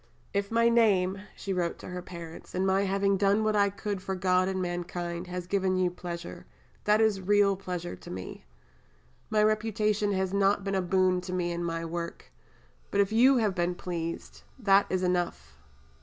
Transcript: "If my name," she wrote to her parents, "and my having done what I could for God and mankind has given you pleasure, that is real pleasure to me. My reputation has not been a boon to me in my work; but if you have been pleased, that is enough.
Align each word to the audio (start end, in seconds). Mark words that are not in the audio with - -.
"If 0.33 0.49
my 0.49 0.67
name," 0.67 1.21
she 1.35 1.53
wrote 1.53 1.77
to 1.77 1.89
her 1.89 2.01
parents, 2.01 2.55
"and 2.55 2.65
my 2.65 2.85
having 2.85 3.17
done 3.17 3.43
what 3.43 3.55
I 3.55 3.69
could 3.69 4.01
for 4.01 4.15
God 4.15 4.47
and 4.47 4.59
mankind 4.59 5.27
has 5.27 5.45
given 5.45 5.75
you 5.77 5.91
pleasure, 5.91 6.47
that 6.85 6.99
is 6.99 7.21
real 7.21 7.55
pleasure 7.55 7.95
to 7.95 8.09
me. 8.09 8.43
My 9.29 9.43
reputation 9.43 10.11
has 10.13 10.33
not 10.33 10.63
been 10.63 10.73
a 10.73 10.81
boon 10.81 11.21
to 11.21 11.33
me 11.33 11.51
in 11.51 11.63
my 11.63 11.85
work; 11.85 12.31
but 12.89 12.99
if 12.99 13.11
you 13.11 13.37
have 13.37 13.53
been 13.53 13.75
pleased, 13.75 14.41
that 14.57 14.87
is 14.89 15.03
enough. 15.03 15.55